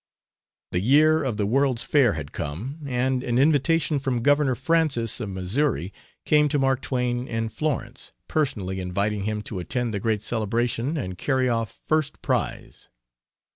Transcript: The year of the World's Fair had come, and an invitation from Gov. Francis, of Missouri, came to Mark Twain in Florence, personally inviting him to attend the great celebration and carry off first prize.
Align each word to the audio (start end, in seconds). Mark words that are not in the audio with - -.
The 0.71 0.79
year 0.79 1.23
of 1.23 1.37
the 1.37 1.45
World's 1.45 1.83
Fair 1.83 2.13
had 2.13 2.31
come, 2.31 2.79
and 2.87 3.23
an 3.23 3.37
invitation 3.37 3.99
from 3.99 4.23
Gov. 4.23 4.57
Francis, 4.57 5.19
of 5.19 5.29
Missouri, 5.29 5.93
came 6.25 6.49
to 6.49 6.57
Mark 6.57 6.81
Twain 6.81 7.27
in 7.27 7.49
Florence, 7.49 8.11
personally 8.27 8.79
inviting 8.79 9.25
him 9.25 9.43
to 9.43 9.59
attend 9.59 9.93
the 9.93 9.99
great 9.99 10.23
celebration 10.23 10.97
and 10.97 11.19
carry 11.19 11.47
off 11.47 11.71
first 11.85 12.23
prize. 12.23 12.89